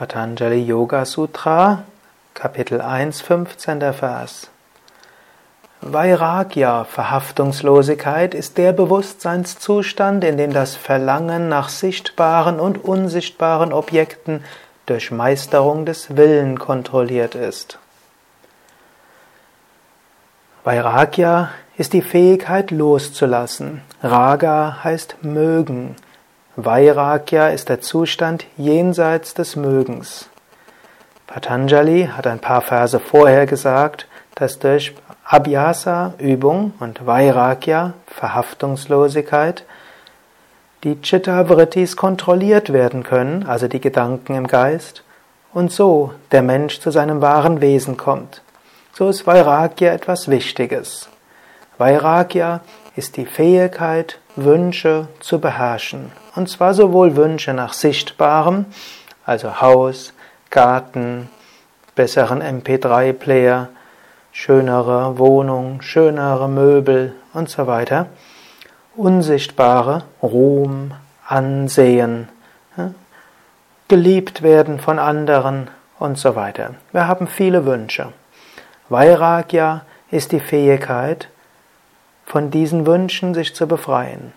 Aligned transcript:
Patanjali 0.00 0.62
Yoga 0.62 1.04
Sutra, 1.04 1.84
Kapitel 2.32 2.80
1, 2.80 3.20
15. 3.20 3.92
Vers. 3.92 4.48
Vairagya, 5.82 6.84
Verhaftungslosigkeit, 6.84 8.32
ist 8.32 8.56
der 8.56 8.72
Bewusstseinszustand, 8.72 10.24
in 10.24 10.38
dem 10.38 10.54
das 10.54 10.74
Verlangen 10.74 11.50
nach 11.50 11.68
sichtbaren 11.68 12.60
und 12.60 12.82
unsichtbaren 12.82 13.74
Objekten 13.74 14.42
durch 14.86 15.10
Meisterung 15.10 15.84
des 15.84 16.16
Willen 16.16 16.58
kontrolliert 16.58 17.34
ist. 17.34 17.78
Vairagya 20.64 21.50
ist 21.76 21.92
die 21.92 22.00
Fähigkeit 22.00 22.70
loszulassen. 22.70 23.82
Raga 24.02 24.78
heißt 24.82 25.16
mögen. 25.20 25.94
Vairagya 26.56 27.48
ist 27.50 27.68
der 27.68 27.80
Zustand 27.80 28.44
jenseits 28.56 29.34
des 29.34 29.54
Mögens. 29.54 30.28
Patanjali 31.28 32.10
hat 32.16 32.26
ein 32.26 32.40
paar 32.40 32.60
Verse 32.60 32.98
vorher 32.98 33.46
gesagt, 33.46 34.08
dass 34.34 34.58
durch 34.58 34.92
Abhyasa, 35.24 36.14
Übung 36.18 36.72
und 36.80 37.06
Vairagya, 37.06 37.92
Verhaftungslosigkeit, 38.08 39.64
die 40.82 41.00
Chitta-Vrittis 41.00 41.96
kontrolliert 41.96 42.72
werden 42.72 43.04
können, 43.04 43.46
also 43.46 43.68
die 43.68 43.80
Gedanken 43.80 44.34
im 44.34 44.48
Geist, 44.48 45.04
und 45.52 45.70
so 45.70 46.14
der 46.32 46.42
Mensch 46.42 46.80
zu 46.80 46.90
seinem 46.90 47.20
wahren 47.20 47.60
Wesen 47.60 47.96
kommt. 47.96 48.42
So 48.92 49.08
ist 49.08 49.24
Vairagya 49.24 49.92
etwas 49.92 50.28
Wichtiges. 50.28 51.08
Vairagya 51.78 52.60
ist 52.96 53.16
die 53.16 53.26
Fähigkeit, 53.26 54.18
Wünsche 54.36 55.08
zu 55.20 55.38
beherrschen. 55.38 56.12
Und 56.34 56.48
zwar 56.48 56.74
sowohl 56.74 57.16
Wünsche 57.16 57.54
nach 57.54 57.72
Sichtbarem, 57.72 58.66
also 59.24 59.60
Haus, 59.60 60.12
Garten, 60.50 61.28
besseren 61.94 62.42
MP3-Player, 62.42 63.68
schönere 64.32 65.18
Wohnung, 65.18 65.82
schönere 65.82 66.48
Möbel 66.48 67.14
und 67.32 67.48
so 67.48 67.66
weiter. 67.66 68.06
Unsichtbare 68.96 70.04
Ruhm, 70.22 70.92
Ansehen, 71.26 72.28
geliebt 73.86 74.42
werden 74.42 74.80
von 74.80 74.98
anderen 74.98 75.68
und 75.98 76.18
so 76.18 76.34
weiter. 76.34 76.74
Wir 76.92 77.06
haben 77.06 77.28
viele 77.28 77.66
Wünsche. 77.66 78.12
Vairagya 78.88 79.82
ist 80.10 80.32
die 80.32 80.40
Fähigkeit, 80.40 81.28
von 82.30 82.52
diesen 82.52 82.86
Wünschen 82.86 83.34
sich 83.34 83.56
zu 83.56 83.66
befreien. 83.66 84.32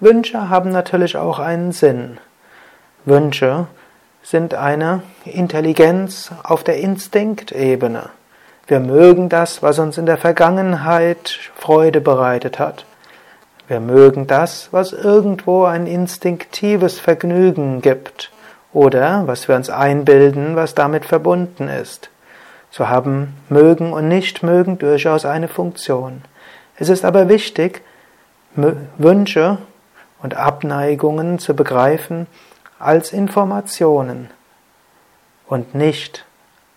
Wünsche 0.00 0.48
haben 0.48 0.70
natürlich 0.70 1.18
auch 1.18 1.38
einen 1.38 1.72
Sinn. 1.72 2.16
Wünsche 3.04 3.66
sind 4.22 4.54
eine 4.54 5.02
Intelligenz 5.26 6.30
auf 6.42 6.64
der 6.64 6.78
Instinktebene. 6.78 8.08
Wir 8.66 8.80
mögen 8.80 9.28
das, 9.28 9.62
was 9.62 9.78
uns 9.78 9.98
in 9.98 10.06
der 10.06 10.16
Vergangenheit 10.16 11.38
Freude 11.54 12.00
bereitet 12.00 12.58
hat. 12.58 12.86
Wir 13.68 13.80
mögen 13.80 14.26
das, 14.26 14.68
was 14.70 14.94
irgendwo 14.94 15.64
ein 15.64 15.86
instinktives 15.86 16.98
Vergnügen 16.98 17.82
gibt 17.82 18.32
oder 18.72 19.26
was 19.26 19.48
wir 19.48 19.56
uns 19.56 19.68
einbilden, 19.68 20.56
was 20.56 20.74
damit 20.74 21.04
verbunden 21.04 21.68
ist. 21.68 22.08
So 22.70 22.88
haben 22.88 23.36
mögen 23.50 23.92
und 23.92 24.08
nicht 24.08 24.42
mögen 24.42 24.78
durchaus 24.78 25.26
eine 25.26 25.48
Funktion. 25.48 26.22
Es 26.76 26.88
ist 26.88 27.04
aber 27.04 27.28
wichtig, 27.28 27.82
Wünsche 28.54 29.58
und 30.22 30.34
Abneigungen 30.34 31.38
zu 31.38 31.54
begreifen 31.54 32.26
als 32.78 33.12
Informationen 33.12 34.30
und 35.46 35.74
nicht 35.74 36.24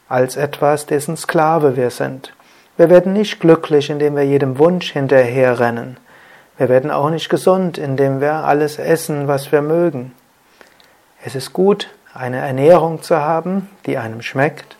als 0.07 0.35
etwas, 0.35 0.85
dessen 0.85 1.17
Sklave 1.17 1.75
wir 1.75 1.89
sind. 1.89 2.33
Wir 2.77 2.89
werden 2.89 3.13
nicht 3.13 3.39
glücklich, 3.39 3.89
indem 3.89 4.15
wir 4.15 4.23
jedem 4.23 4.59
Wunsch 4.59 4.91
hinterherrennen. 4.91 5.97
Wir 6.57 6.69
werden 6.69 6.91
auch 6.91 7.09
nicht 7.09 7.29
gesund, 7.29 7.77
indem 7.77 8.21
wir 8.21 8.33
alles 8.33 8.79
essen, 8.79 9.27
was 9.27 9.51
wir 9.51 9.61
mögen. 9.61 10.13
Es 11.23 11.35
ist 11.35 11.53
gut, 11.53 11.89
eine 12.13 12.37
Ernährung 12.37 13.01
zu 13.01 13.17
haben, 13.17 13.69
die 13.85 13.97
einem 13.97 14.21
schmeckt, 14.21 14.77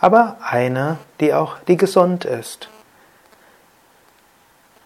aber 0.00 0.36
eine, 0.40 0.98
die 1.20 1.34
auch 1.34 1.58
die 1.66 1.76
gesund 1.76 2.24
ist. 2.24 2.68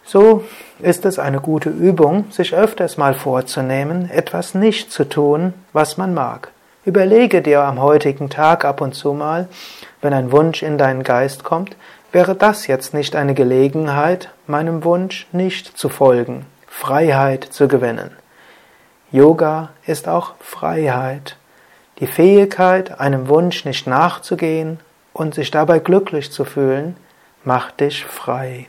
So 0.05 0.45
ist 0.81 1.07
es 1.07 1.19
eine 1.19 1.41
gute 1.41 1.71
Übung, 1.71 2.31
sich 2.31 2.55
öfters 2.55 2.99
mal 2.99 3.15
vorzunehmen, 3.15 4.11
etwas 4.11 4.55
nicht 4.55 4.93
zu 4.93 5.09
tun, 5.09 5.55
was 5.73 5.97
man 5.97 6.13
mag. 6.13 6.51
Überlege 6.85 7.41
dir 7.41 7.63
am 7.63 7.81
heutigen 7.81 8.29
Tag 8.29 8.67
ab 8.67 8.83
und 8.83 8.95
zu 8.95 9.15
mal, 9.15 9.49
wenn 10.03 10.13
ein 10.13 10.31
Wunsch 10.33 10.63
in 10.63 10.77
deinen 10.77 11.03
Geist 11.03 11.43
kommt, 11.43 11.77
wäre 12.13 12.35
das 12.35 12.67
jetzt 12.67 12.93
nicht 12.93 13.17
eine 13.17 13.35
Gelegenheit, 13.35 14.29
meinem 14.47 14.85
Wunsch 14.85 15.27
nicht 15.33 15.79
zu 15.79 15.89
folgen, 15.89 16.45
Freiheit 16.69 17.45
zu 17.45 17.67
gewinnen. 17.67 18.11
Yoga 19.11 19.71
ist 19.87 20.09
auch 20.09 20.35
Freiheit, 20.41 21.37
die 22.01 22.07
Fähigkeit, 22.07 23.01
einem 23.01 23.29
Wunsch 23.29 23.65
nicht 23.65 23.87
nachzugehen 23.87 24.81
und 25.15 25.35
sich 25.35 25.51
dabei 25.51 25.79
glücklich 25.79 26.31
zu 26.31 26.45
fühlen, 26.45 26.97
macht 27.45 27.81
dich 27.81 28.05
frei. 28.05 28.67